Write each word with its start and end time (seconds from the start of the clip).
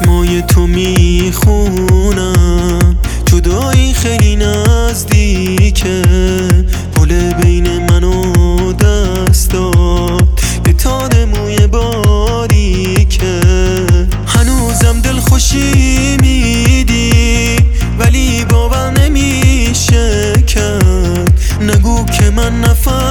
چشمای 0.00 0.42
تو 0.42 0.66
می‌خونم. 0.66 2.18
جدایی 3.26 3.94
خیلی 3.94 4.36
نزدیکه. 4.36 6.02
پل 6.94 7.32
بین 7.32 7.86
من 7.90 8.04
و 8.04 8.72
دستات 8.72 10.22
یه 10.66 10.72
تار 10.72 11.24
موی 11.24 11.66
باریکه. 11.66 13.40
هنوزم 14.26 15.00
دل 15.00 15.20
خوشی 15.20 16.16
میدی 16.20 17.56
ولی 17.98 18.44
باور 18.44 18.90
نمیشه 18.90 20.32
کرد. 20.46 21.40
نگو 21.60 22.04
که 22.04 22.30
من 22.30 22.60
نفهمیدم. 22.60 23.09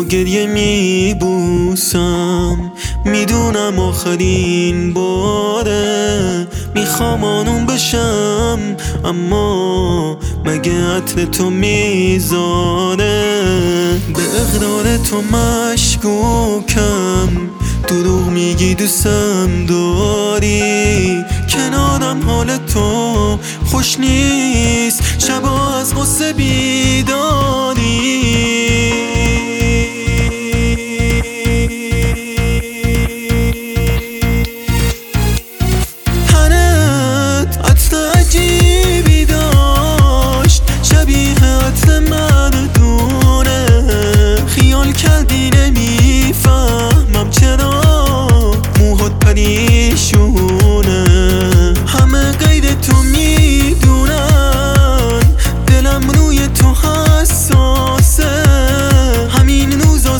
با 0.00 0.06
گریه 0.06 0.46
میبوسم. 0.46 2.72
می‌دونم 3.04 3.78
آخرین 3.78 4.92
باره. 4.92 6.46
می‌خوام 6.74 7.24
آنون 7.24 7.66
بشم 7.66 8.58
اما 9.04 10.18
مگه 10.44 10.96
عطر 10.96 11.24
تو 11.24 11.50
می‌ذاره؟ 11.50 13.04
به 14.14 14.22
اقرار 14.40 14.96
تو 14.96 15.22
مشکوکم. 15.22 17.28
دروغ 17.88 18.28
میگی 18.28 18.74
دوستم 18.74 19.66
داری. 19.66 21.16
کنارم 21.48 22.20
حال 22.26 22.56
تو 22.56 23.38
خوش 23.66 23.98
نیست. 23.98 25.02
شبا 25.18 25.74
از 25.74 25.94
غصه 25.94 26.32
بیداری 26.32 26.99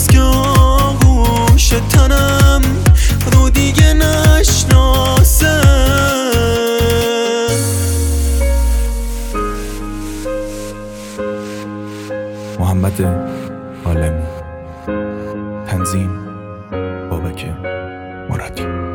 روزاست 0.00 0.10
که 0.10 0.20
آغوش 0.20 1.68
تنم 1.68 2.62
رو 3.32 3.50
دیگه 3.50 3.94
نشناسه. 3.94 5.60
محمد 12.58 13.02
عالمی 13.84 14.22
تنظیم 15.66 16.10
بابک 17.10 17.46
مرادی. 18.30 18.89